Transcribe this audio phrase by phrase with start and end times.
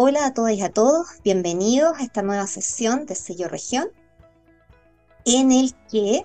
[0.00, 3.88] Hola a todas y a todos, bienvenidos a esta nueva sesión de Sello Región,
[5.24, 6.24] en el que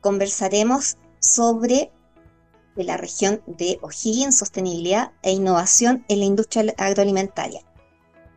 [0.00, 1.92] conversaremos sobre
[2.76, 7.60] la región de O'Higgins, sostenibilidad e innovación en la industria agroalimentaria.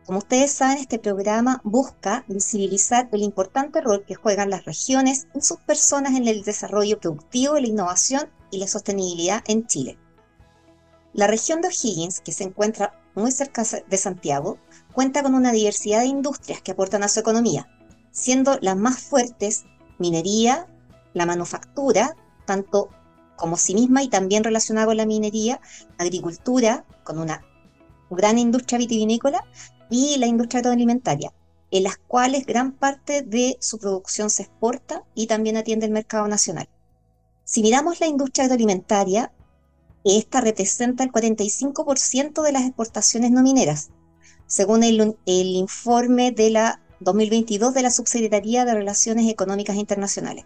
[0.04, 5.40] Como ustedes saben, este programa busca visibilizar el importante rol que juegan las regiones y
[5.40, 9.98] sus personas en el desarrollo productivo, la innovación y la sostenibilidad en Chile.
[11.14, 14.58] La región de O'Higgins, que se encuentra muy cerca de Santiago,
[14.92, 17.68] cuenta con una diversidad de industrias que aportan a su economía,
[18.10, 19.64] siendo las más fuertes
[19.98, 20.66] minería,
[21.14, 22.90] la manufactura, tanto
[23.36, 25.60] como sí misma y también relacionada con la minería,
[25.98, 27.42] agricultura, con una
[28.10, 29.44] gran industria vitivinícola
[29.90, 31.32] y la industria agroalimentaria,
[31.70, 36.26] en las cuales gran parte de su producción se exporta y también atiende el mercado
[36.28, 36.68] nacional.
[37.44, 39.32] Si miramos la industria agroalimentaria,
[40.04, 43.90] esta representa el 45% de las exportaciones no mineras,
[44.46, 50.44] según el, informe de la 2022 de la Subsecretaría de Relaciones Económicas Internacionales,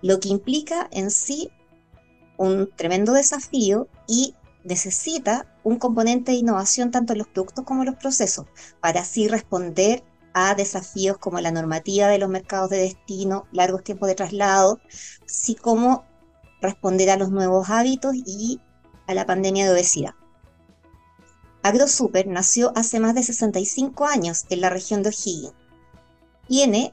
[0.00, 1.50] lo que implica en sí
[2.38, 7.90] un tremendo desafío y necesita un componente de innovación tanto en los productos como en
[7.90, 8.46] los procesos,
[8.80, 10.02] para así responder
[10.34, 14.80] a desafíos como la normativa de los mercados de destino, largos tiempos de traslado,
[15.26, 16.04] así como
[16.60, 18.60] responder a los nuevos hábitos y
[19.06, 20.14] a la pandemia de obesidad.
[21.62, 25.54] AgroSuper nació hace más de 65 años en la región de O'Higgins.
[26.48, 26.92] Tiene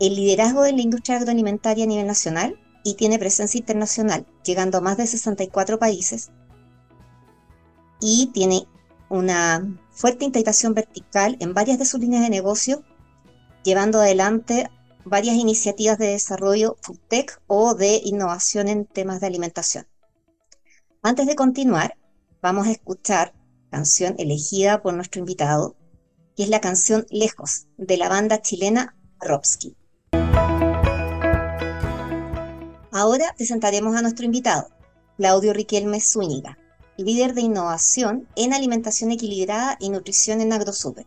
[0.00, 4.80] el liderazgo de la industria agroalimentaria a nivel nacional y tiene presencia internacional, llegando a
[4.80, 6.30] más de 64 países
[8.00, 8.66] y tiene
[9.08, 12.84] una fuerte integración vertical en varias de sus líneas de negocio,
[13.64, 14.70] llevando adelante
[15.04, 19.86] varias iniciativas de desarrollo foodtech o de innovación en temas de alimentación.
[21.08, 21.96] Antes de continuar,
[22.42, 23.32] vamos a escuchar
[23.70, 25.74] canción elegida por nuestro invitado,
[26.36, 29.74] que es la canción Lejos, de la banda chilena Ropsky.
[32.92, 34.68] Ahora presentaremos a nuestro invitado,
[35.16, 36.58] Claudio Riquelme Zúñiga,
[36.98, 41.06] líder de innovación en alimentación equilibrada y nutrición en AgroSuper.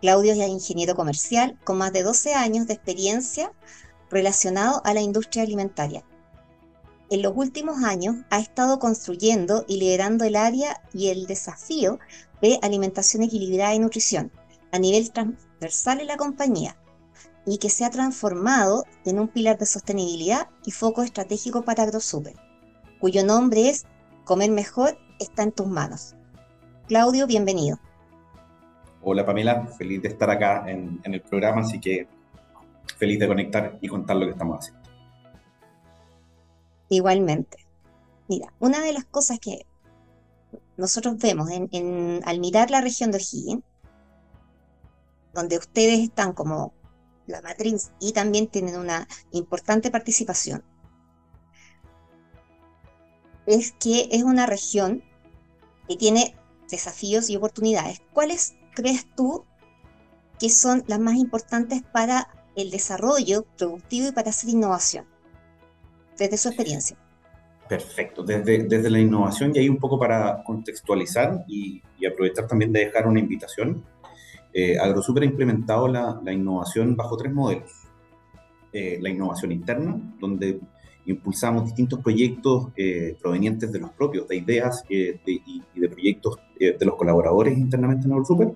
[0.00, 3.52] Claudio es ingeniero comercial con más de 12 años de experiencia
[4.10, 6.02] relacionado a la industria alimentaria.
[7.12, 11.98] En los últimos años ha estado construyendo y liderando el área y el desafío
[12.40, 14.32] de alimentación equilibrada y nutrición
[14.70, 16.74] a nivel transversal en la compañía
[17.44, 22.32] y que se ha transformado en un pilar de sostenibilidad y foco estratégico para AgroSuper,
[22.98, 23.84] cuyo nombre es
[24.24, 26.14] Comer mejor está en tus manos.
[26.88, 27.78] Claudio, bienvenido.
[29.02, 32.08] Hola Pamela, feliz de estar acá en, el programa, así que
[32.96, 34.81] feliz de conectar y contar lo que estamos haciendo.
[36.92, 37.56] Igualmente.
[38.28, 39.64] Mira, una de las cosas que
[40.76, 43.64] nosotros vemos al mirar la región de O'Higgins,
[45.32, 46.74] donde ustedes están como
[47.26, 50.62] la matriz y también tienen una importante participación,
[53.46, 55.02] es que es una región
[55.88, 56.36] que tiene
[56.68, 58.02] desafíos y oportunidades.
[58.12, 59.46] ¿Cuáles crees tú
[60.38, 65.10] que son las más importantes para el desarrollo productivo y para hacer innovación?
[66.22, 66.96] Desde su experiencia.
[67.68, 72.84] Perfecto, desde, desde la innovación y ahí un poco para contextualizar y, aprovechar también de
[72.84, 73.84] dejar una invitación.
[74.52, 77.72] Eh, AgroSuper ha implementado la, la, innovación bajo tres modelos.
[78.72, 80.60] Eh, la innovación interna, donde
[81.06, 86.86] impulsamos distintos proyectos eh, provenientes de los propios, de ideas eh, y, de proyectos de
[86.86, 88.52] los colaboradores internamente en Super,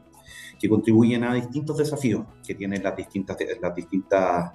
[0.56, 4.52] que contribuyen a distintos desafíos que tienen las distintas, las distintas,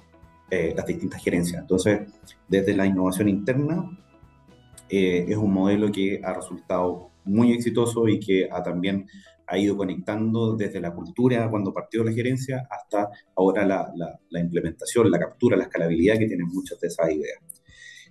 [0.51, 1.61] las distintas gerencias.
[1.61, 2.01] Entonces,
[2.47, 3.97] desde la innovación interna,
[4.89, 9.07] es un modelo que ha resultado muy exitoso y que ha también
[9.47, 14.39] ha ido conectando desde la cultura cuando partió la gerencia hasta ahora la, la, la
[14.39, 17.39] implementación, la captura, la escalabilidad que tienen muchas de esas ideas.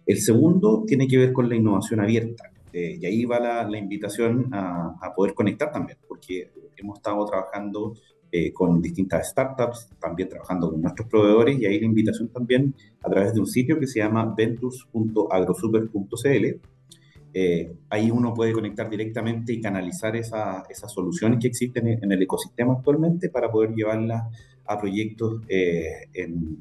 [0.06, 2.50] El segundo tiene que ver con la innovación abierta.
[2.72, 7.94] Eh, y ahí va la, invitación a, poder conectar también, porque hemos estado trabajando
[8.32, 12.72] eh, con distintas startups, también trabajando con nuestros proveedores, y ahí la invitación también
[13.02, 16.60] a través de un sitio que se llama ventures.agrosuper.cl.
[17.32, 22.72] Eh, ahí uno puede conectar directamente y canalizar esas soluciones que existen en, el ecosistema
[22.74, 24.24] actualmente para poder llevarlas
[24.66, 25.42] a proyectos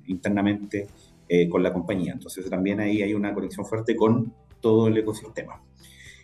[0.05, 0.87] internamente
[1.31, 2.13] eh, con la compañía.
[2.13, 5.61] Entonces también ahí hay una conexión fuerte con todo el ecosistema.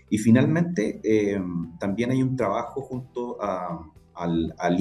[0.10, 1.40] Y finalmente eh,
[1.80, 4.78] también hay un trabajo junto al, al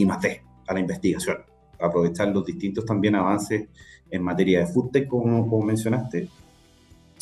[0.67, 1.39] a la investigación,
[1.81, 3.69] aprovechar los distintos también avances
[4.11, 6.29] en materia de foodtech, como, como mencionaste,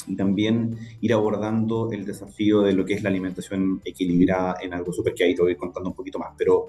[0.06, 4.92] y también ir abordando el desafío de lo que es la alimentación equilibrada en algo
[4.92, 6.30] súper que ahí te voy contando un poquito más.
[6.36, 6.66] Pero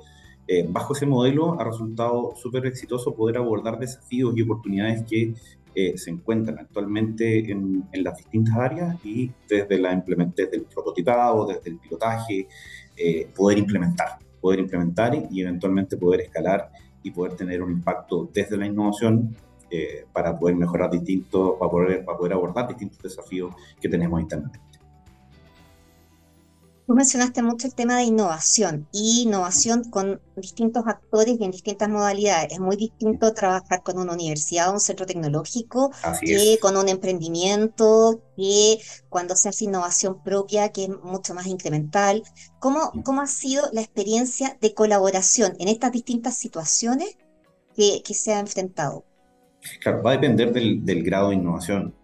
[0.47, 5.33] eh, bajo ese modelo ha resultado súper exitoso poder abordar desafíos y oportunidades que
[5.75, 11.71] eh, se encuentran actualmente en, las distintas áreas y desde, la desde el prototipado, desde
[11.71, 12.47] el pilotaje,
[12.95, 16.69] eh, poder implementar, poder implementar y eventualmente poder escalar
[17.01, 19.33] y poder tener un impacto desde la innovación
[20.11, 24.72] para poder mejorar distintos, para poder, para poder abordar distintos desafíos que tenemos internamente.
[26.85, 31.87] Tú mencionaste mucho el tema de innovación y innovación con distintos actores y en distintas
[31.87, 32.51] modalidades.
[32.51, 38.21] Es muy distinto trabajar con una universidad o un centro tecnológico que con un emprendimiento,
[38.35, 42.21] que cuando se hace innovación propia, que es mucho más incremental.
[42.59, 47.17] ¿Cómo, cómo ha sido la experiencia de colaboración en estas distintas situaciones
[47.77, 49.05] que, que se ha enfrentado?
[49.79, 51.95] Claro, va a depender del, del grado de innovación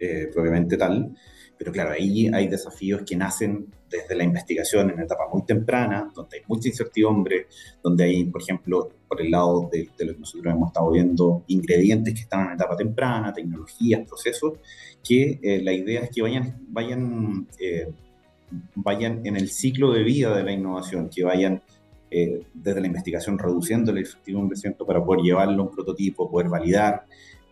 [0.00, 1.14] eh, propiamente tal
[1.58, 6.38] pero claro, ahí hay desafíos que nacen desde la investigación en etapa muy temprana, donde
[6.38, 7.46] hay mucha incertidumbre,
[7.82, 12.14] donde hay, por ejemplo, por el lado de, lo que nosotros hemos estado viendo, ingredientes
[12.14, 14.54] que están en etapa temprana, tecnologías, procesos,
[15.02, 17.88] que eh, la idea es que vayan, vayan, eh,
[18.74, 21.62] vayan en el ciclo de vida de la innovación, que vayan
[22.10, 27.04] eh, desde la investigación reduciendo la incertidumbre para poder llevarlo a un prototipo, poder validar,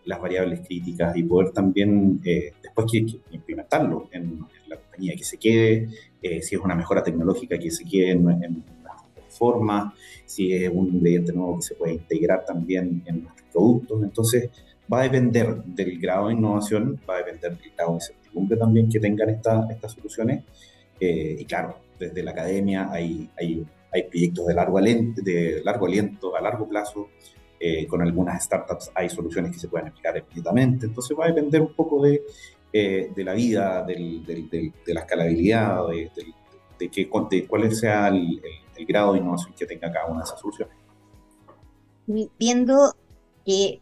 [0.05, 5.37] las variables críticas y poder también eh, después que, implementarlo en, la compañía, que se
[5.37, 5.89] quede,
[6.25, 8.95] eh, si es una mejora tecnológica, que se quede en, en las
[9.37, 9.93] formas,
[10.25, 14.03] si es un ingrediente nuevo que se puede integrar también en nuestros productos.
[14.03, 14.49] Entonces,
[14.91, 18.89] va a depender del grado de innovación, va a depender del grado de certidumbre también
[18.89, 20.43] que tengan estas soluciones.
[20.99, 25.85] Eh, y claro, desde la academia hay, hay, hay proyectos de largo, aliento, de largo
[25.85, 27.09] aliento, a largo plazo,
[27.57, 30.85] eh, con algunas startups hay soluciones que se pueden aplicar inmediatamente.
[30.85, 32.21] Entonces va a depender un poco de,
[32.77, 36.11] eh, de la vida, del, de la escalabilidad, de,
[36.77, 38.41] de, que, cuál sea el,
[38.85, 40.75] grado de innovación que tenga cada una de esas soluciones.
[42.37, 42.93] Viendo
[43.45, 43.81] que,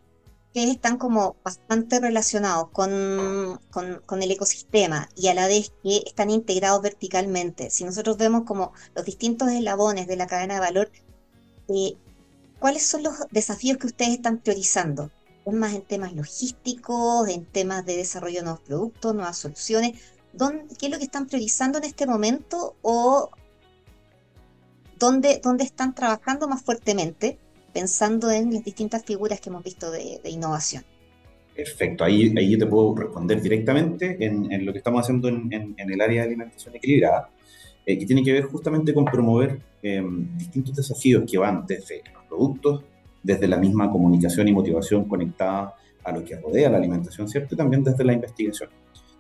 [0.54, 6.04] que están como bastante relacionados con, con, con, el ecosistema y a la vez que
[6.06, 10.92] están integrados verticalmente, si nosotros vemos como los distintos eslabones de la cadena de valor,
[11.68, 11.96] eh,
[12.60, 15.10] ¿cuáles son los desafíos que ustedes están priorizando?
[15.46, 20.00] ¿Es más en temas logísticos, en temas de desarrollo de nuevos productos, nuevas soluciones?
[20.80, 23.30] ¿Qué es lo que están priorizando en este momento o
[24.98, 27.38] dónde, dónde están trabajando más fuertemente
[27.74, 30.84] pensando en las distintas figuras que hemos visto de, innovación?
[31.56, 36.02] Perfecto, ahí, ahí yo te puedo responder directamente en, lo que estamos haciendo en, el
[36.02, 37.30] área de alimentación equilibrada,
[37.86, 42.84] eh, que tiene que ver justamente con promover em, distintos desafíos que van desde productos,
[43.24, 47.56] desde la misma comunicación y motivación conectada a lo que rodea la alimentación, ¿cierto?
[47.56, 48.70] Y también desde la investigación.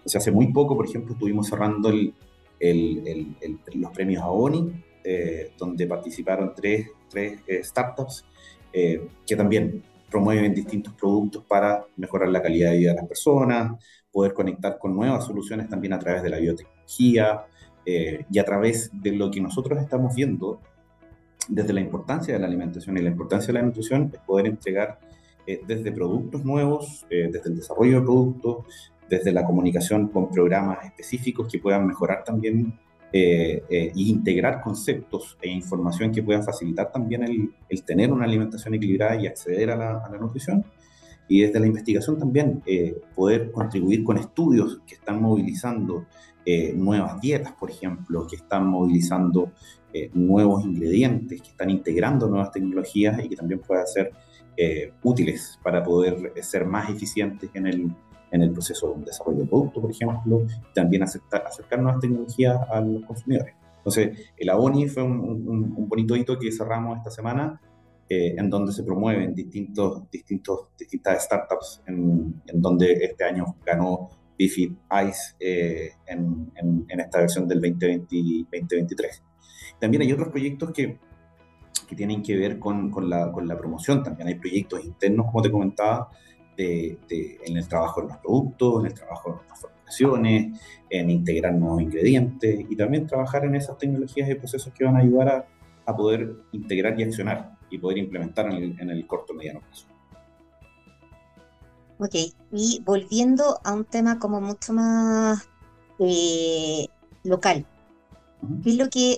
[0.05, 2.13] Hace muy poco, por ejemplo, estuvimos cerrando el,
[2.59, 3.35] el,
[3.75, 8.25] los premios AONI, eh, donde participaron tres, tres eh, startups
[8.71, 13.83] eh, que también promueven distintos productos para mejorar la calidad de vida de las personas,
[14.11, 17.45] poder conectar con nuevas soluciones también a través de la biotecnología
[17.85, 20.61] y a través de lo que nosotros estamos viendo
[21.47, 24.99] desde la importancia de la alimentación y la importancia de la nutrición es poder entregar
[25.45, 28.65] eh, desde productos nuevos, eh, desde el desarrollo de productos,
[29.09, 32.79] desde la comunicación con programas específicos que puedan mejorar también
[33.15, 37.21] e integrar conceptos e información que puedan facilitar también
[37.69, 40.65] el, tener una alimentación equilibrada y acceder a la, a la nutrición.
[41.27, 42.63] Y desde la investigación también
[43.13, 46.07] poder contribuir con estudios que están movilizando
[46.75, 49.51] nuevas dietas, por ejemplo, que están movilizando
[49.95, 54.11] eh, nuevos ingredientes, que están integrando nuevas tecnologías y que también puedan ser
[54.57, 57.95] eh, útiles para poder ser más eficientes en el,
[58.31, 61.43] en el proceso de un desarrollo de producto, por ejemplo, y también acercar,
[61.77, 63.53] nuevas tecnologías a los consumidores.
[63.77, 65.19] Entonces, el AONI fue un,
[65.77, 67.61] un, bonito hito que cerramos esta semana,
[68.09, 74.09] eh, en donde se promueven distintos, distintos, distintas startups, en, en donde este año ganó
[74.43, 74.73] Bifid
[75.07, 78.07] Ice en, en, en, esta versión del 2020,
[78.51, 79.23] 2023.
[79.79, 80.99] También hay otros proyectos que,
[81.87, 84.03] que tienen que ver con, con, la, con, la, promoción.
[84.03, 86.09] También hay proyectos internos, como te comentaba,
[86.57, 86.97] de,
[87.45, 90.59] en el trabajo de los productos, en el trabajo de las formulaciones,
[90.89, 94.99] en integrar nuevos ingredientes y también trabajar en esas tecnologías y procesos que van a
[94.99, 95.47] ayudar a,
[95.85, 99.92] a poder integrar y accionar y poder implementar en el, en el corto mediano plazo.
[101.99, 102.15] Ok,
[102.51, 105.47] y volviendo a un tema como mucho más
[105.99, 106.87] eh,
[107.23, 107.65] local,
[108.63, 109.17] ¿qué es lo que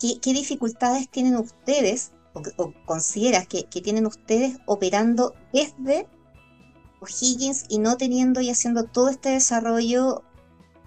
[0.00, 6.06] ¿qué, dificultades tienen ustedes o, consideras que, tienen ustedes operando desde
[7.00, 10.22] O'Higgins y no teniendo y haciendo todo este desarrollo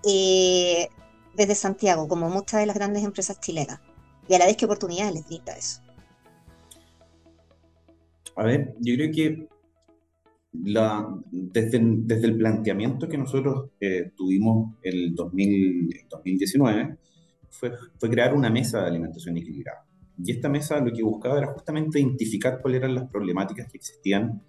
[0.05, 0.89] eh,
[1.35, 3.79] desde Santiago, como muchas de las grandes empresas chilenas?
[4.27, 5.81] Y a la vez, ¿qué oportunidades les brinda eso?
[8.35, 9.49] A ver, yo creo que
[10.51, 16.97] la, desde, desde el planteamiento que nosotros eh, tuvimos el 2019
[17.49, 19.85] fue, fue crear una mesa de alimentación equilibrada.
[20.21, 24.41] Y esta mesa lo que buscaba era justamente identificar cuáles eran las problemáticas que existían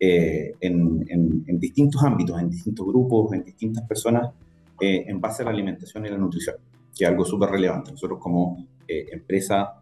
[0.00, 4.32] eh, en, en, distintos ámbitos, en distintos grupos, en distintas personas,
[4.80, 6.56] eh, en base a la alimentación y la nutrición,
[6.96, 7.90] que es algo súper relevante.
[7.90, 9.74] Nosotros como empresa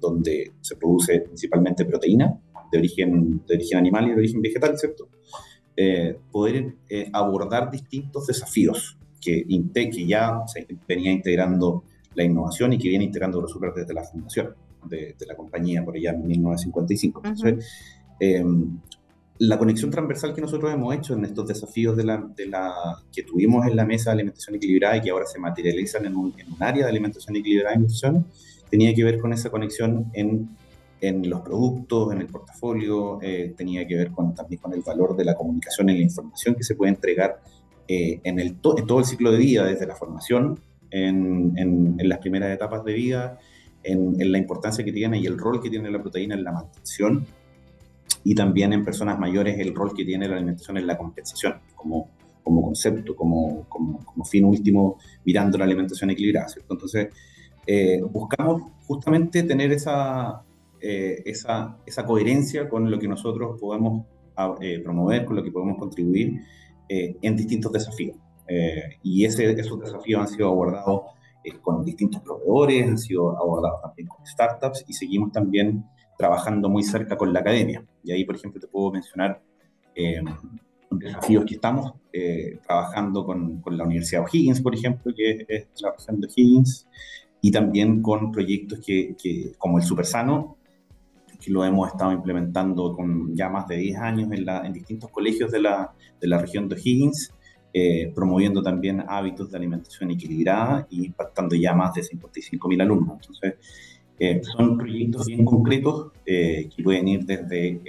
[0.00, 5.08] donde se produce principalmente proteína, de origen, de origen animal y de origen vegetal, ¿cierto?
[5.76, 11.84] Eh, poder eh, abordar distintos desafíos que, que ya se venía integrando
[12.14, 14.54] la innovación y que viene integrando Grosuper desde la fundación
[14.88, 17.22] de, la compañía por allá en 1955.
[17.24, 17.66] Entonces,
[18.18, 18.78] em,
[19.38, 22.72] la conexión transversal que nosotros hemos hecho en estos desafíos de la, de la,
[23.12, 26.34] que tuvimos en la mesa de alimentación equilibrada y que ahora se materializan en un,
[26.36, 28.26] en un área de alimentación equilibrada y nutrición,
[28.68, 30.48] tenía que ver con esa conexión en
[31.00, 35.16] en los productos, en el portafolio, eh, tenía que ver con, también con el valor
[35.16, 37.40] de la comunicación y la información que se puede entregar
[37.86, 40.58] eh, en, el en todo el ciclo de vida, desde la formación,
[40.90, 43.38] en, en, las primeras etapas de vida,
[43.82, 47.26] en, la importancia que tiene y el rol que tiene la proteína en la mantención,
[48.24, 52.10] y también en personas mayores el rol que tiene la alimentación en la compensación, como,
[52.42, 56.48] como concepto, como, como, como fin último, mirando la alimentación equilibrada.
[56.48, 56.74] ¿cierto?
[56.74, 57.08] Entonces,
[57.66, 60.42] eh, buscamos justamente tener esa,
[60.80, 64.06] eh, esa, esa, coherencia con lo que nosotros podemos
[64.36, 66.40] ah, eh, promover, con lo que podemos contribuir
[66.88, 68.16] eh, en distintos desafíos.
[69.02, 71.02] y ese, esos desafíos han sido abordados
[71.62, 75.84] con distintos proveedores, han sido abordados también con startups y seguimos también
[76.16, 77.84] trabajando muy cerca con la academia.
[78.04, 79.42] Y ahí, por ejemplo, te puedo mencionar
[80.90, 81.92] desafíos que estamos
[82.66, 86.88] trabajando con, con, la Universidad de O'Higgins, por ejemplo, que es la región de O'Higgins,
[87.40, 90.57] y también con proyectos que, que, como el Supersano,
[91.40, 95.10] que lo hemos estado implementando con ya más de 10 años en, la, en distintos
[95.10, 97.32] colegios de la, de la región de Higgins,
[97.72, 103.18] eh, promoviendo también hábitos de alimentación equilibrada y impactando ya más de 55.000 alumnos.
[103.20, 103.54] Entonces,
[104.18, 107.80] eh, son proyectos bien concretos eh, que pueden ir desde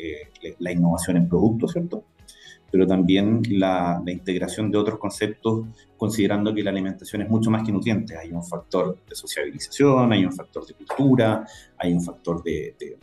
[0.59, 2.03] la innovación en productos, ¿cierto?
[2.71, 5.65] Pero también la, la, integración de otros conceptos,
[5.97, 8.15] considerando que la alimentación es mucho más que nutrientes.
[8.15, 11.47] Hay un factor de sociabilización, hay un factor de cultura,
[11.79, 12.99] hay un factor de, de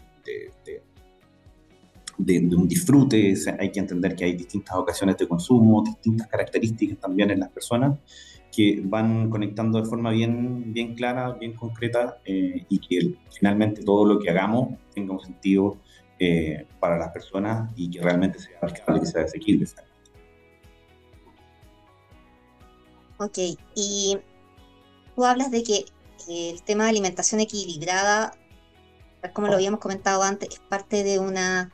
[2.18, 7.30] de, un disfrute, hay que entender que hay distintas ocasiones de consumo, distintas características también
[7.30, 7.98] en las personas
[8.50, 14.06] que van conectando de forma bien, bien clara, bien concreta eh, y que finalmente todo
[14.06, 15.76] lo que hagamos tenga un sentido
[16.18, 19.66] eh, para las personas y que realmente sea alcanzable, que sea asequible.
[23.18, 23.38] Ok,
[23.74, 24.18] y
[25.14, 25.84] tú hablas de que
[26.28, 28.32] el tema de alimentación equilibrada
[29.32, 31.72] como lo habíamos comentado antes, es parte de una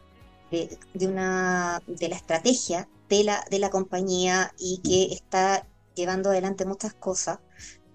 [0.52, 6.64] de, una de la estrategia de la, de la compañía y que está llevando adelante
[6.64, 7.38] muchas cosas.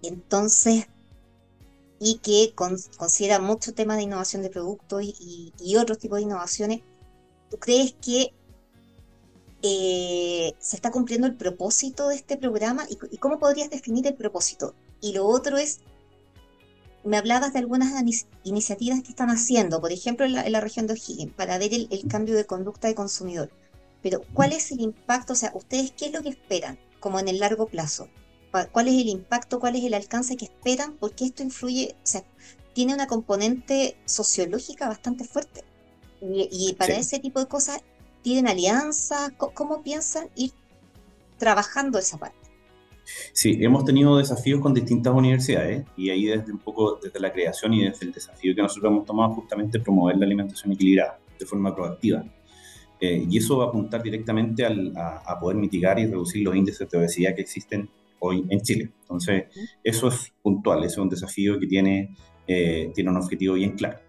[0.01, 0.87] Entonces,
[1.99, 6.81] y que considera mucho tema de innovación de productos y, y, otros tipos de innovaciones,
[7.49, 8.33] ¿tú crees que
[9.63, 12.85] eh, se está cumpliendo el propósito de este programa?
[12.89, 14.75] ¿Y, ¿Y, cómo podrías definir el propósito?
[15.01, 15.79] Y lo otro es,
[17.07, 17.93] me hablabas de algunas
[18.43, 22.35] iniciativas que están haciendo, por ejemplo, en la, región de O'Higgins, para ver el, cambio
[22.35, 23.49] de conducta de consumidor.
[24.01, 25.33] Pero, ¿cuál es el impacto?
[25.33, 28.09] O sea, ¿ustedes qué es lo que esperan, como en el largo plazo?
[28.71, 29.59] ¿Cuál es el impacto?
[29.59, 30.97] ¿Cuál es el alcance que esperan?
[30.99, 32.23] Porque esto influye, o sea,
[32.73, 35.63] tiene una componente sociológica bastante fuerte.
[36.21, 37.81] Y, para ese tipo de cosas,
[38.21, 39.31] ¿tienen alianzas?
[39.37, 40.51] ¿Cómo piensan ir
[41.37, 42.46] trabajando esa parte?
[43.31, 47.73] Sí, hemos tenido desafíos con distintas universidades y ahí desde un poco desde la creación
[47.73, 51.73] y desde el desafío que nosotros hemos tomado justamente promover la alimentación equilibrada de forma
[51.73, 52.25] proactiva.
[52.99, 56.97] Eh, y eso va a apuntar directamente a, poder mitigar y reducir los índices de
[56.97, 58.91] obesidad que existen hoy en Chile.
[59.01, 59.45] Entonces,
[59.83, 62.15] eso es puntual, eso es un desafío que tiene,
[62.47, 63.99] eh, tiene un objetivo bien claro.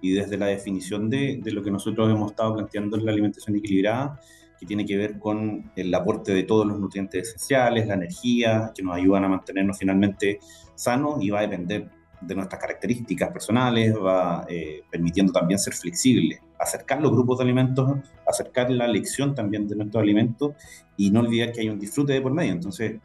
[0.00, 3.56] Y desde la definición de, de lo que nosotros hemos estado planteando en la alimentación
[3.56, 4.20] equilibrada,
[4.62, 8.80] que tiene que ver con el aporte de todos los nutrientes esenciales, la energía, que
[8.84, 10.38] nos ayudan a mantenernos finalmente
[10.76, 11.90] sanos y va a depender
[12.20, 17.90] de nuestras características personales, va eh, permitiendo también ser flexible, acercar los grupos de alimentos,
[18.24, 20.52] acercar la elección también de nuestros alimentos
[20.96, 22.52] y no olvidar que hay un disfrute de por medio.
[22.52, 23.00] Entonces,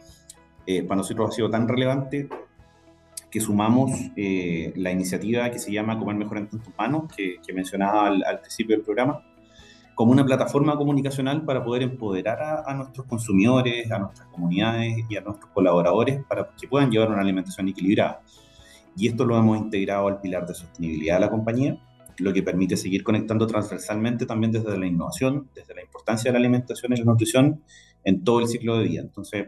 [0.68, 2.30] eh, para nosotros ha sido tan relevante
[3.32, 7.52] que sumamos eh, la iniciativa que se llama Comer Mejor en Tantos Manos, que, que
[7.52, 9.24] mencionaba al, al principio del programa,
[9.98, 15.22] como una plataforma comunicacional para poder empoderar a, nuestros consumidores, a nuestras comunidades y a
[15.22, 18.22] nuestros colaboradores para que puedan llevar una alimentación equilibrada.
[18.96, 21.82] Y esto lo hemos integrado al pilar de sostenibilidad de la compañía,
[22.20, 26.46] lo que permite seguir conectando transversalmente también desde la innovación, desde la importancia de la
[26.46, 27.64] alimentación y la nutrición
[28.04, 29.02] en todo el ciclo de vida.
[29.02, 29.48] Entonces,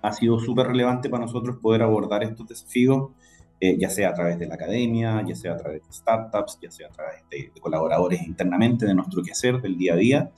[0.00, 3.10] ha sido súper relevante para nosotros poder abordar estos desafíos,
[3.60, 6.70] eh, ya sea a través de la academia, ya sea a través de startups, ya
[6.70, 10.30] sea a través de, colaboradores internamente de nuestro quehacer del día a día,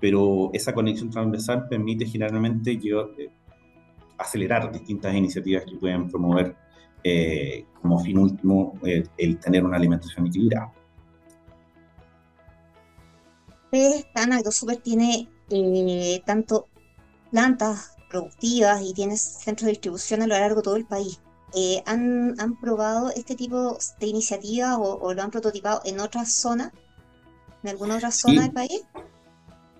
[0.00, 3.30] pero esa conexión transversal permite generalmente eh,
[4.18, 6.56] acelerar distintas iniciativas que pueden promover
[7.04, 10.72] eh, como fin último el tener una alimentación equilibrada.
[14.12, 15.28] Tan AgroSuper tiene
[16.24, 16.66] tanto
[17.30, 21.20] plantas productivas y tienes centros de distribución a lo largo de todo el país.
[21.58, 26.70] Eh, ¿han, ¿han, probado este tipo de iniciativas o, lo han prototipado en otras zonas?
[27.62, 28.82] ¿En alguna otra zona del país?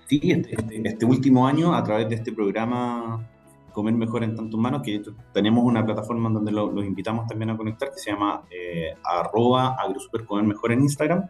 [0.09, 0.57] Sí, este,
[0.89, 3.29] este, último año, a través de este programa
[3.75, 5.03] Comer Mejor en Tantos Manos, que
[5.35, 10.47] tenemos una plataforma donde los invitamos también a conectar, que se llama eh, arroba agrosupercomer
[10.47, 11.29] mejor en Instagram,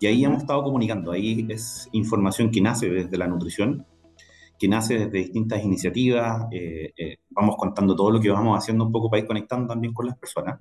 [0.00, 3.84] y ahí hemos estado comunicando, ahí es información que nace desde la nutrición,
[4.58, 6.46] que nace desde distintas iniciativas.
[6.50, 9.92] Eh, eh, vamos contando todo lo que vamos haciendo un poco para ir conectando también
[9.92, 10.60] con las personas.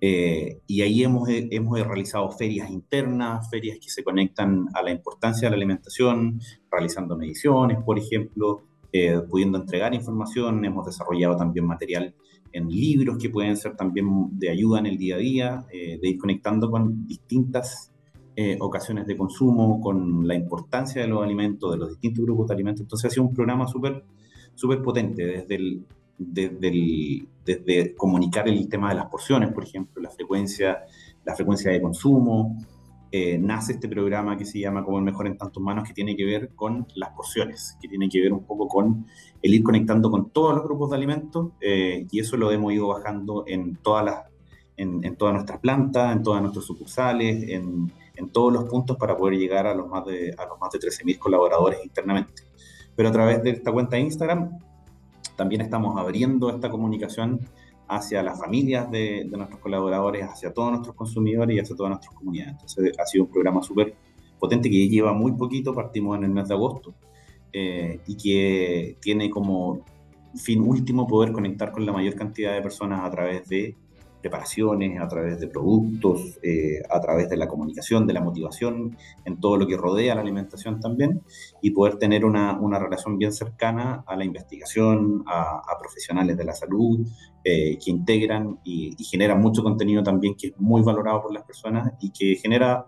[0.00, 5.46] Eh, y ahí hemos, hemos realizado ferias internas, ferias que se conectan a la importancia
[5.46, 8.62] de la alimentación, realizando mediciones, por ejemplo,
[9.28, 10.64] pudiendo entregar información.
[10.64, 12.14] Hemos desarrollado también material
[12.52, 14.06] en libros que pueden ser también
[14.38, 17.92] de ayuda en el día a día, de ir conectando con distintas
[18.36, 22.54] eh, ocasiones de consumo, con la importancia de los alimentos, de los distintos grupos de
[22.54, 22.82] alimentos.
[22.82, 24.04] Entonces ha sido un programa súper
[24.56, 25.86] súper potente desde, el,
[26.18, 30.78] desde, desde comunicar el tema de las porciones, por ejemplo, la frecuencia,
[31.24, 32.58] la frecuencia de consumo.
[33.12, 36.16] Eh, nace este programa que se llama Como el Mejor en Tantos Manos, que tiene
[36.16, 39.06] que ver con las porciones, que tiene que ver un poco con
[39.40, 42.88] el ir conectando con todos los grupos de alimentos, eh, y eso lo hemos ido
[42.88, 44.24] bajando en todas las
[44.78, 49.16] en, en todas nuestras plantas, en todas nuestras sucursales, en, en todos los puntos para
[49.16, 52.42] poder llegar a los más de, a los más de 13.000 colaboradores internamente.
[52.94, 54.58] Pero a través de esta cuenta de Instagram
[55.36, 57.40] también estamos abriendo esta comunicación
[57.88, 62.52] hacia las familias de, nuestros colaboradores, hacia todos nuestros consumidores y hacia todas nuestras comunidades.
[62.52, 63.94] Entonces ha sido un programa súper
[64.38, 66.94] potente que lleva muy poquito, partimos en el mes de agosto,
[67.52, 69.84] eh, y que tiene como
[70.34, 73.76] fin último poder conectar con la mayor cantidad de personas a través de
[74.20, 79.40] preparaciones, a través de productos, eh, a través de la comunicación, de la motivación, en
[79.40, 81.22] todo lo que rodea la alimentación también,
[81.62, 86.54] y poder tener una, una relación bien cercana a la investigación, a, profesionales de la
[86.54, 87.06] salud,
[87.44, 91.92] eh, que integran y, generan mucho contenido también que es muy valorado por las personas
[92.00, 92.86] y que genera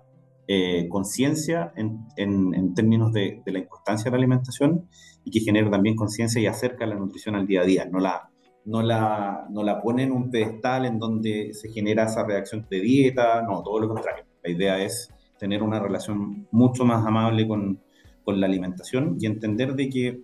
[0.48, 4.88] eh, conciencia en, en, en, términos de, de, la importancia de la alimentación
[5.22, 8.30] y que genera también conciencia y acerca la nutrición al día a día, no la,
[8.68, 12.80] no la, no la pone en un pedestal en donde se genera esa reacción de
[12.80, 14.24] dieta, no, todo lo contrario.
[14.44, 17.80] La idea es tener una relación mucho más amable con,
[18.24, 20.20] con la alimentación y entender de que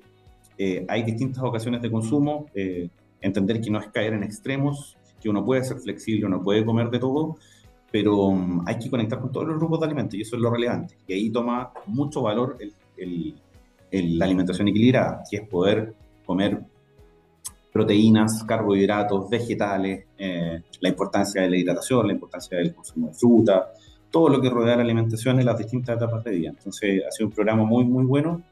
[0.59, 2.91] eh, hay distintas ocasiones de consumo, eh,
[3.23, 6.91] entender que no es caer en extremos, que uno puede ser flexible, uno puede comer
[6.91, 7.39] de todo,
[7.91, 10.51] pero um, hay que conectar con todos los grupos de alimentos y eso es lo
[10.51, 10.99] relevante.
[11.07, 13.35] Y ahí toma mucho valor el,
[13.91, 15.95] el, la alimentación equilibrada, que es poder
[16.27, 16.63] comer
[17.75, 23.73] proteínas, carbohidratos, vegetales, eh, la importancia de la hidratación, la importancia del consumo de fruta,
[24.13, 26.51] todo lo que rodea la alimentación en las distintas etapas de vida.
[26.51, 28.43] Entonces, ha sido un programa muy, muy bueno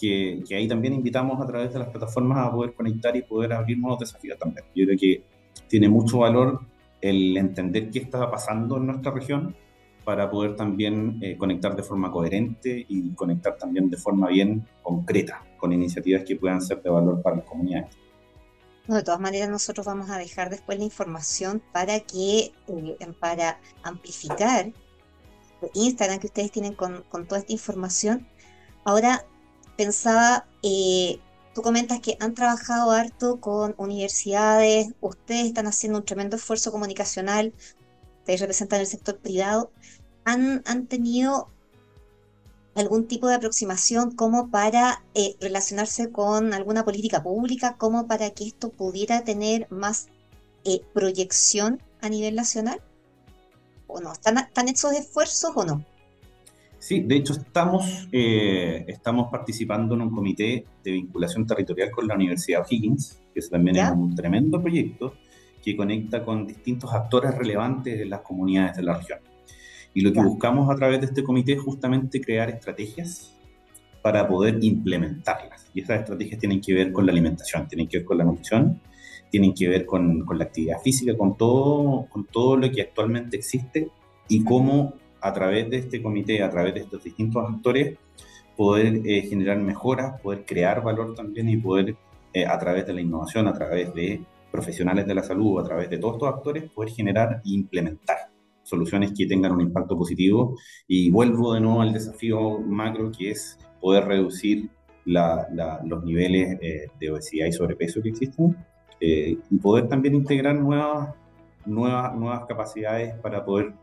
[0.00, 3.52] que, que, ahí también invitamos a través de las plataformas a poder conectar y poder
[3.52, 4.64] abrir nuevos desafíos también.
[4.76, 5.24] Yo creo que
[5.66, 6.60] tiene mucho valor
[7.00, 9.56] el entender qué está pasando en nuestra región
[10.04, 15.42] para poder también eh, conectar de forma coherente y conectar también de forma bien concreta
[15.56, 17.96] con iniciativas que puedan ser de valor para las comunidades
[18.88, 24.72] de todas maneras, nosotros vamos a dejar después la información para que, eh, para amplificar
[25.74, 28.26] Instagram que ustedes tienen con, toda esta información.
[28.84, 29.24] Ahora,
[29.76, 31.20] pensaba, eh,
[31.54, 37.52] tú comentas que han trabajado harto con universidades, ustedes están haciendo un tremendo esfuerzo comunicacional,
[38.20, 39.70] ustedes representan el sector privado.
[40.24, 41.51] ¿Han, han tenido
[42.74, 48.44] algún tipo de aproximación como para eh, relacionarse con alguna política pública, como para que
[48.44, 50.08] esto pudiera tener más
[50.64, 52.80] eh, proyección a nivel nacional?
[53.86, 54.12] ¿O no?
[54.12, 55.84] ¿Están, ¿Están hechos esfuerzos o no?
[56.78, 62.16] Sí, de hecho estamos, eh, estamos participando en un comité de vinculación territorial con la
[62.16, 65.14] Universidad O'Higgins, que también es un tremendo proyecto
[65.62, 69.20] que conecta con distintos actores relevantes de las comunidades de la región.
[69.94, 73.36] Y lo que buscamos a través de este comité es justamente crear estrategias
[74.00, 75.70] para poder implementarlas.
[75.74, 78.80] Y esas estrategias tienen que ver con la alimentación, tienen que ver con la nutrición,
[79.30, 83.36] tienen que ver con, con la actividad física, con todo, con todo lo que actualmente
[83.36, 83.88] existe
[84.28, 87.96] y cómo a través de este comité, a través de estos distintos actores,
[88.56, 91.96] poder eh, generar mejoras, poder crear valor también y poder,
[92.32, 95.88] eh, a través de la innovación, a través de profesionales de la salud, a través
[95.88, 98.31] de todos estos actores, poder generar e implementar
[98.72, 100.56] soluciones que tengan un impacto positivo.
[100.88, 104.70] Y vuelvo de nuevo al desafío macro, que es poder reducir
[105.04, 108.56] los niveles eh, de obesidad y sobrepeso que existen
[109.04, 111.12] y poder también integrar nuevas,
[111.66, 113.74] nuevas, nuevas capacidades para poder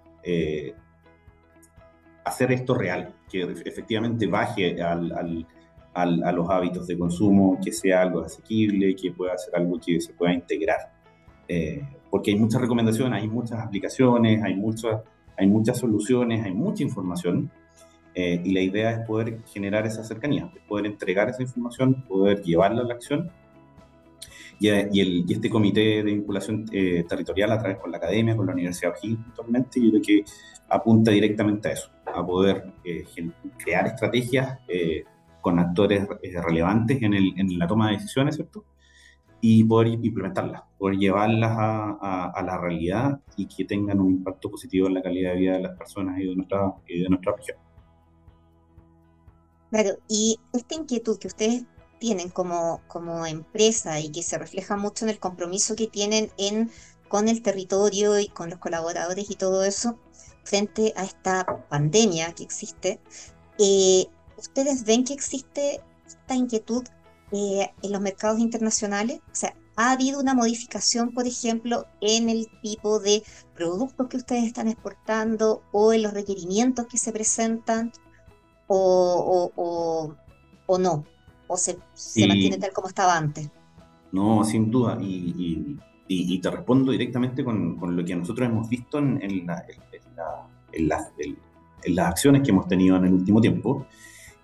[2.24, 5.12] hacer esto real, que efectivamente baje al,
[5.94, 10.00] al, a los hábitos de consumo, que sea algo asequible, que pueda ser algo que
[10.00, 10.94] se pueda integrar.
[12.10, 15.02] Eh, porque hay muchas recomendaciones, hay muchas aplicaciones, hay muchas,
[15.38, 17.52] hay muchas soluciones, hay mucha información.
[18.16, 22.82] Eh, y la idea es poder generar esa cercanía, poder entregar esa información, poder llevarla
[22.82, 23.32] a la acción.
[24.60, 28.36] Y, y, el, y este comité de vinculación eh, territorial a través con la academia,
[28.36, 30.24] con la Universidad de O'Higgins puntualmente, yo creo que
[30.70, 33.06] apunta directamente a eso, a poder eh,
[33.58, 35.04] crear estrategias eh,
[35.42, 38.66] con actores eh, relevantes en, el, en, la toma de decisiones, ¿cierto?
[39.42, 44.88] Y poder implementarlas, poder llevarlas a, a, la realidad y que tengan un impacto positivo
[44.88, 47.58] en la calidad de vida de las personas y de nuestra, y de nuestra región.
[49.70, 51.64] Claro, y esta inquietud que ustedes
[52.00, 56.72] tienen como, como empresa y que se refleja mucho en el compromiso que tienen en,
[57.08, 60.00] con el territorio y con los colaboradores y todo eso,
[60.44, 63.00] frente a esta pandemia que existe,
[63.60, 66.84] eh, ¿ustedes ven que existe esta inquietud
[67.32, 69.20] eh, en los mercados internacionales?
[69.32, 73.24] O sea, ¿ha habido una modificación, por ejemplo, en el tipo de
[73.56, 77.92] productos que ustedes están exportando o en los requerimientos que se presentan
[78.68, 79.52] o,
[80.68, 81.06] o, no?
[81.48, 83.50] ¿O se, se mantiene tal como estaba antes?
[84.12, 84.98] No, sin duda.
[85.02, 89.64] Y, y, te respondo directamente con, con, lo que nosotros hemos visto en, en, la,
[90.74, 93.86] en, las, en, las, acciones que hemos tenido en el último tiempo.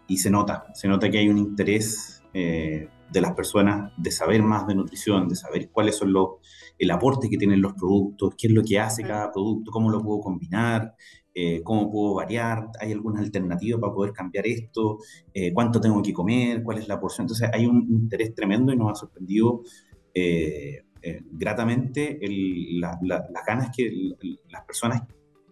[0.07, 4.43] Y se nota, se nota que hay un interés eh, de las personas de saber
[4.43, 6.31] más de nutrición, de saber cuáles son los,
[6.77, 10.01] el aporte que tienen los productos, qué es lo que hace cada producto, cómo lo
[10.01, 10.95] puedo combinar,
[11.33, 14.97] eh, cómo puedo variar, hay alguna alternativa para poder cambiar esto,
[15.33, 17.23] eh, cuánto tengo que comer, cuál es la porción.
[17.23, 19.61] Entonces hay un interés tremendo y nos ha sorprendido
[20.13, 20.83] eh,
[21.31, 22.19] gratamente
[22.79, 23.91] las ganas que
[24.49, 25.03] las personas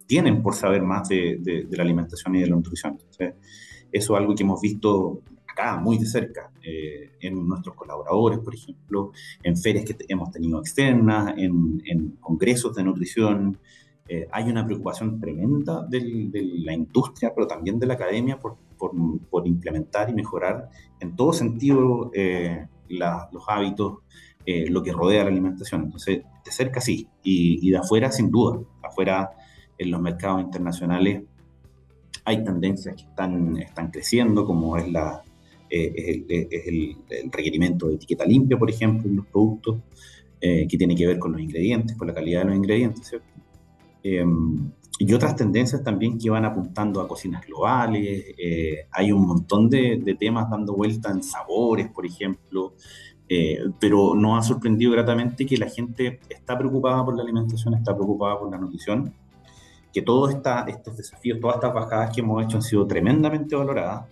[0.06, 2.98] tienen por saber más de, la alimentación y de la nutrición.
[3.10, 3.34] eso
[3.92, 5.22] es algo que hemos visto
[5.54, 9.12] acá muy de cerca, eh, en nuestros colaboradores, por ejemplo,
[9.42, 13.58] en ferias que hemos tenido externas, en, congresos de nutrición.
[14.08, 16.02] Eh, hay una preocupación tremenda de
[16.66, 22.12] la industria, pero también de la academia por, por, implementar y mejorar en todo sentido
[22.12, 24.00] los hábitos
[24.46, 25.84] eh, lo que rodea la alimentación.
[25.84, 28.60] Entonces, de cerca sí, y, de afuera sin duda.
[28.82, 29.32] Afuera,
[29.78, 31.24] en los mercados internacionales,
[32.26, 35.24] hay tendencias que están, están creciendo, como es, la,
[35.74, 36.98] eh, es, el,
[37.32, 39.78] requerimiento de etiqueta limpia, por ejemplo, en los productos,
[40.40, 43.28] eh, que tiene que ver con los ingredientes, con la calidad de los ingredientes, ¿cierto?
[44.04, 48.26] Em, y otras tendencias también que van apuntando a cocinas globales.
[48.92, 52.74] hay un montón de, de, temas dando vuelta en sabores, por ejemplo,
[53.30, 57.96] eh, pero nos ha sorprendido gratamente que la gente está preocupada por la alimentación, está
[57.96, 59.14] preocupada por la nutrición,
[59.92, 64.06] que todos estos desafíos, todas estas bajadas que hemos hecho han sido tremendamente valoradas.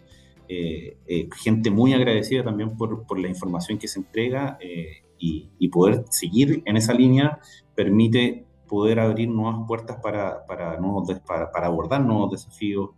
[0.54, 4.58] Eh, eh, gente muy agradecida también por, por, la información que se entrega
[5.18, 7.40] y, y, poder seguir en esa línea
[7.74, 12.90] permite poder abrir nuevas puertas para, para, nuevos, para, para abordar nuevos desafíos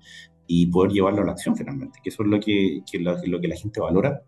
[0.48, 3.40] y poder llevarlo a la acción finalmente, que eso es lo que, que lo, lo
[3.40, 4.24] que la gente valora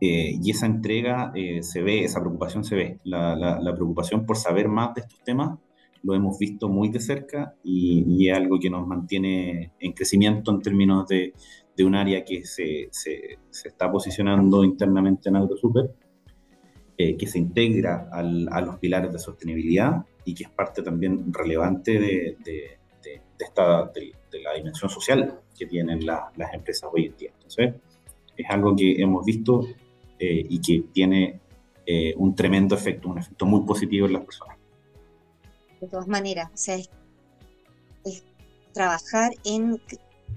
[0.00, 2.98] eh, y esa entrega eh, se ve, esa preocupación se ve.
[3.04, 5.58] La, la, preocupación por saber más de estos temas
[6.02, 10.60] lo hemos visto muy de cerca y, es algo que nos mantiene en crecimiento en
[10.60, 11.32] términos de,
[11.76, 15.90] de un área que se, se, se, está posicionando internamente en AgroSuper,
[16.96, 21.32] eh, que se integra al, a los pilares de sostenibilidad y que es parte también
[21.32, 27.16] relevante de, de, de esta, de, la dimensión social que tienen las empresas hoy en
[27.16, 27.30] día.
[27.34, 27.74] Entonces,
[28.36, 29.66] es algo que hemos visto
[30.18, 31.40] eh, y que tiene
[31.86, 34.56] eh, un tremendo efecto, un efecto muy positivo en las personas.
[35.80, 38.24] De todas maneras, o sea, es,
[38.72, 39.80] trabajar en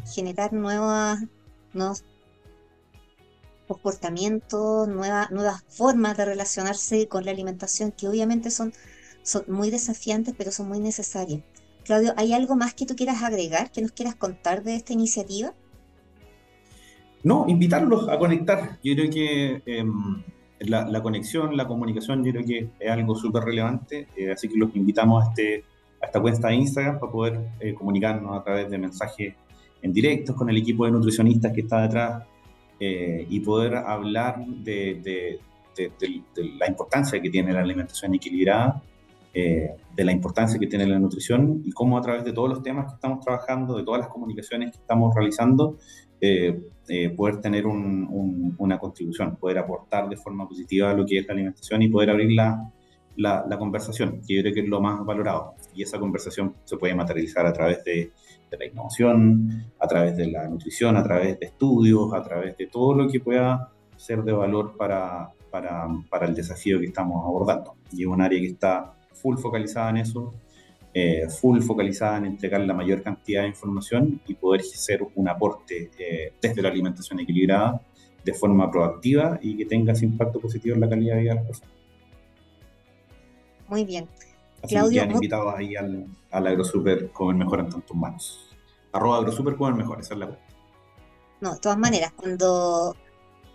[0.05, 1.23] generar nuevas,
[1.73, 2.03] nuevos
[3.67, 8.73] comportamientos, nuevas, nuevas formas de relacionarse con la alimentación que obviamente son,
[9.23, 11.41] son muy desafiantes, pero son muy necesarias.
[11.83, 15.53] Claudio, ¿hay algo más que tú quieras agregar, que nos quieras contar de esta iniciativa?
[17.23, 18.77] No, invitarlos a conectar.
[18.83, 20.23] Yo creo que em,
[20.59, 24.75] la, conexión, la comunicación, yo creo que es algo súper relevante, eh, así que los
[24.75, 25.63] invitamos a este,
[26.01, 29.35] a esta cuenta de Instagram para poder eh, comunicarnos a través de mensajes
[29.81, 32.23] en directos con el equipo de nutricionistas que está detrás
[32.79, 35.39] eh, y poder hablar de,
[36.59, 38.81] la importancia que tiene la alimentación equilibrada,
[39.33, 42.63] eh, de la importancia que tiene la nutrición y cómo a través de todos los
[42.63, 45.77] temas que estamos trabajando, de todas las comunicaciones que estamos realizando,
[46.19, 46.59] eh,
[47.15, 51.81] poder tener una contribución, poder aportar de forma positiva a lo que es la alimentación
[51.83, 52.71] y poder abrir la,
[53.17, 55.55] la, conversación, que yo creo que es lo más valorado.
[55.73, 58.11] Y esa conversación se puede materializar a través de,
[58.55, 62.93] la innovación, a través de la nutrición, a través de estudios, a través de todo
[62.93, 67.75] lo que pueda ser de valor para, para, para el desafío que estamos abordando.
[67.91, 70.33] Y es un área que está full focalizada en eso,
[70.93, 75.91] eh, full focalizada en entregar la mayor cantidad de información y poder ser un aporte
[75.97, 77.81] eh, desde la alimentación equilibrada
[78.23, 81.35] de forma proactiva y que tenga ese impacto positivo en la calidad de vida de
[81.35, 81.75] las personas.
[83.67, 84.07] Muy bien.
[84.63, 88.55] Así Claudio, que han invitado ahí al, al AgroSuper Comer Mejor en tantos manos.
[88.91, 90.45] Arroba AgroSuper Comer Mejor, esa es la cuenta.
[91.39, 92.95] No, de todas maneras, cuando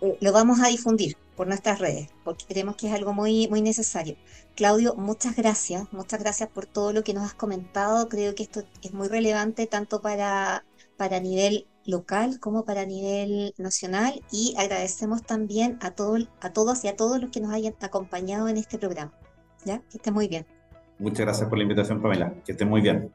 [0.01, 3.61] eh, lo vamos a difundir por nuestras redes, porque creemos que es algo muy, muy
[3.61, 4.15] necesario.
[4.55, 8.07] Claudio, muchas gracias, muchas gracias por todo lo que nos has comentado.
[8.07, 10.63] Creo que esto es muy relevante tanto para,
[10.97, 16.87] para nivel local como para nivel nacional y agradecemos también a, todo, a todos y
[16.87, 19.13] a todos los que nos hayan acompañado en este programa.
[19.65, 19.79] ¿Ya?
[19.89, 20.45] Que esté muy bien.
[20.99, 22.33] Muchas gracias por la invitación, Pamela.
[22.45, 23.11] Que esté muy bien.